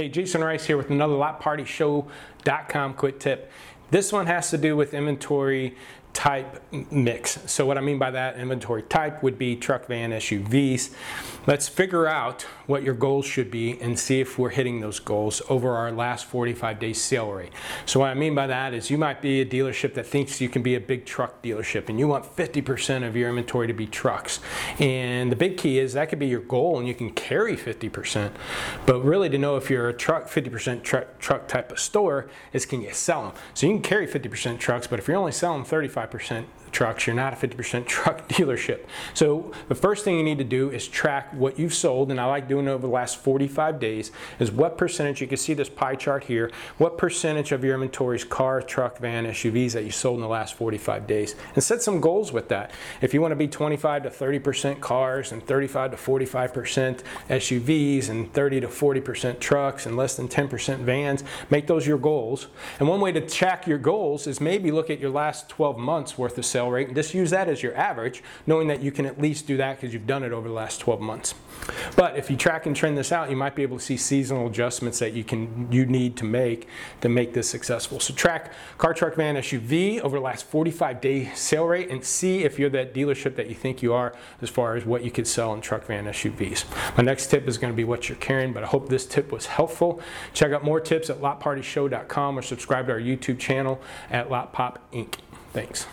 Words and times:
Hey, 0.00 0.08
Jason 0.08 0.42
Rice 0.42 0.64
here 0.64 0.78
with 0.78 0.88
another 0.88 1.12
LotPartyShow.com 1.12 2.94
quick 2.94 3.20
tip. 3.20 3.52
This 3.90 4.10
one 4.14 4.24
has 4.28 4.48
to 4.48 4.56
do 4.56 4.74
with 4.74 4.94
inventory 4.94 5.76
type 6.12 6.62
mix. 6.90 7.38
So 7.50 7.64
what 7.66 7.78
I 7.78 7.80
mean 7.80 7.98
by 7.98 8.10
that 8.10 8.36
inventory 8.36 8.82
type 8.82 9.22
would 9.22 9.38
be 9.38 9.56
truck, 9.56 9.86
van, 9.86 10.10
SUVs. 10.10 10.90
Let's 11.46 11.68
figure 11.68 12.06
out 12.06 12.42
what 12.66 12.82
your 12.82 12.94
goals 12.94 13.26
should 13.26 13.50
be 13.50 13.80
and 13.80 13.98
see 13.98 14.20
if 14.20 14.38
we're 14.38 14.50
hitting 14.50 14.80
those 14.80 15.00
goals 15.00 15.40
over 15.48 15.74
our 15.74 15.90
last 15.90 16.26
45 16.26 16.78
day 16.78 16.92
sale 16.92 17.30
rate. 17.30 17.52
So 17.86 18.00
what 18.00 18.10
I 18.10 18.14
mean 18.14 18.34
by 18.34 18.46
that 18.46 18.74
is 18.74 18.90
you 18.90 18.98
might 18.98 19.22
be 19.22 19.40
a 19.40 19.46
dealership 19.46 19.94
that 19.94 20.06
thinks 20.06 20.40
you 20.40 20.48
can 20.48 20.62
be 20.62 20.74
a 20.74 20.80
big 20.80 21.06
truck 21.06 21.42
dealership 21.42 21.88
and 21.88 21.98
you 21.98 22.06
want 22.06 22.24
50% 22.24 23.06
of 23.06 23.16
your 23.16 23.28
inventory 23.28 23.66
to 23.66 23.72
be 23.72 23.86
trucks. 23.86 24.40
And 24.78 25.30
the 25.32 25.36
big 25.36 25.56
key 25.56 25.78
is 25.78 25.92
that 25.94 26.08
could 26.08 26.18
be 26.18 26.28
your 26.28 26.40
goal 26.40 26.78
and 26.78 26.86
you 26.86 26.94
can 26.94 27.10
carry 27.10 27.56
50%. 27.56 28.32
But 28.86 29.02
really 29.02 29.28
to 29.30 29.38
know 29.38 29.56
if 29.56 29.70
you're 29.70 29.88
a 29.88 29.94
truck 29.94 30.28
50% 30.28 30.82
truck, 30.82 31.18
truck 31.18 31.48
type 31.48 31.72
of 31.72 31.78
store 31.78 32.28
is 32.52 32.66
can 32.66 32.82
you 32.82 32.92
sell 32.92 33.22
them? 33.22 33.32
So 33.54 33.66
you 33.66 33.74
can 33.74 33.82
carry 33.82 34.06
50% 34.06 34.58
trucks, 34.58 34.86
but 34.86 34.98
if 34.98 35.08
you're 35.08 35.16
only 35.16 35.32
selling 35.32 35.64
35 35.64 35.99
25% 36.08 36.44
trucks, 36.72 37.06
you're 37.06 37.16
not 37.16 37.32
a 37.32 37.36
50% 37.36 37.86
truck 37.86 38.28
dealership. 38.28 38.86
So 39.14 39.52
the 39.68 39.74
first 39.74 40.04
thing 40.04 40.16
you 40.16 40.22
need 40.22 40.38
to 40.38 40.44
do 40.44 40.70
is 40.70 40.86
track 40.86 41.32
what 41.34 41.58
you've 41.58 41.74
sold, 41.74 42.10
and 42.10 42.20
I 42.20 42.26
like 42.26 42.48
doing 42.48 42.66
it 42.66 42.70
over 42.70 42.86
the 42.86 42.92
last 42.92 43.16
45 43.18 43.80
days, 43.80 44.12
is 44.38 44.50
what 44.50 44.78
percentage, 44.78 45.20
you 45.20 45.26
can 45.26 45.36
see 45.36 45.54
this 45.54 45.68
pie 45.68 45.94
chart 45.94 46.24
here, 46.24 46.50
what 46.78 46.98
percentage 46.98 47.52
of 47.52 47.64
your 47.64 47.74
inventory 47.74 48.16
is 48.16 48.24
car, 48.24 48.62
truck, 48.62 48.98
van, 48.98 49.26
SUVs 49.26 49.72
that 49.72 49.84
you 49.84 49.90
sold 49.90 50.16
in 50.16 50.22
the 50.22 50.28
last 50.28 50.54
45 50.54 51.06
days. 51.06 51.34
And 51.54 51.62
set 51.62 51.82
some 51.82 52.00
goals 52.00 52.32
with 52.32 52.48
that. 52.48 52.70
If 53.00 53.14
you 53.14 53.20
want 53.20 53.32
to 53.32 53.36
be 53.36 53.48
25 53.48 54.04
to 54.04 54.10
30% 54.10 54.80
cars 54.80 55.32
and 55.32 55.44
35 55.44 55.92
to 55.92 55.96
45% 55.96 57.02
SUVs 57.28 58.08
and 58.08 58.32
30 58.32 58.60
to 58.60 58.68
40% 58.68 59.40
trucks 59.40 59.86
and 59.86 59.96
less 59.96 60.16
than 60.16 60.28
10% 60.28 60.78
vans, 60.78 61.24
make 61.50 61.66
those 61.66 61.86
your 61.86 61.98
goals. 61.98 62.46
And 62.78 62.88
one 62.88 63.00
way 63.00 63.12
to 63.12 63.20
track 63.20 63.66
your 63.66 63.78
goals 63.78 64.26
is 64.26 64.40
maybe 64.40 64.70
look 64.70 64.90
at 64.90 65.00
your 65.00 65.10
last 65.10 65.48
12 65.48 65.78
months 65.78 65.89
worth 66.16 66.38
of 66.38 66.44
sale 66.44 66.70
rate 66.70 66.86
and 66.86 66.96
just 66.96 67.14
use 67.14 67.30
that 67.30 67.48
as 67.48 67.62
your 67.62 67.76
average, 67.76 68.22
knowing 68.46 68.68
that 68.68 68.80
you 68.80 68.92
can 68.92 69.06
at 69.06 69.20
least 69.20 69.46
do 69.46 69.56
that 69.56 69.76
because 69.80 69.92
you've 69.92 70.06
done 70.06 70.22
it 70.22 70.32
over 70.32 70.48
the 70.48 70.54
last 70.54 70.78
12 70.80 71.00
months. 71.00 71.34
But 71.96 72.16
if 72.16 72.30
you 72.30 72.36
track 72.36 72.66
and 72.66 72.74
trend 72.74 72.96
this 72.96 73.12
out, 73.12 73.30
you 73.30 73.36
might 73.36 73.54
be 73.54 73.62
able 73.62 73.78
to 73.78 73.84
see 73.84 73.96
seasonal 73.96 74.46
adjustments 74.46 74.98
that 75.00 75.12
you 75.12 75.24
can 75.24 75.70
you 75.70 75.84
need 75.86 76.16
to 76.16 76.24
make 76.24 76.68
to 77.00 77.08
make 77.08 77.34
this 77.34 77.48
successful. 77.48 78.00
So 78.00 78.14
track 78.14 78.52
car, 78.78 78.94
truck, 78.94 79.14
van, 79.14 79.36
SUV 79.36 80.00
over 80.00 80.16
the 80.16 80.22
last 80.22 80.46
45 80.46 81.00
day 81.00 81.32
sale 81.34 81.66
rate 81.66 81.90
and 81.90 82.04
see 82.04 82.44
if 82.44 82.58
you're 82.58 82.70
that 82.70 82.94
dealership 82.94 83.36
that 83.36 83.48
you 83.48 83.54
think 83.54 83.82
you 83.82 83.92
are 83.92 84.14
as 84.40 84.48
far 84.48 84.76
as 84.76 84.84
what 84.84 85.04
you 85.04 85.10
could 85.10 85.26
sell 85.26 85.52
in 85.52 85.60
truck, 85.60 85.84
van, 85.84 86.06
SUVs. 86.06 86.64
My 86.96 87.02
next 87.02 87.26
tip 87.28 87.48
is 87.48 87.58
going 87.58 87.72
to 87.72 87.76
be 87.76 87.84
what 87.84 88.08
you're 88.08 88.18
carrying, 88.18 88.52
but 88.52 88.62
I 88.62 88.66
hope 88.66 88.88
this 88.88 89.06
tip 89.06 89.32
was 89.32 89.46
helpful. 89.46 90.00
Check 90.32 90.52
out 90.52 90.64
more 90.64 90.80
tips 90.80 91.10
at 91.10 91.20
lotpartyshow.com 91.20 92.38
or 92.38 92.42
subscribe 92.42 92.86
to 92.86 92.92
our 92.92 93.00
YouTube 93.00 93.38
channel 93.38 93.80
at 94.10 94.30
Lot 94.30 94.52
Pop 94.52 94.78
Inc. 94.92 95.16
Thanks. 95.52 95.86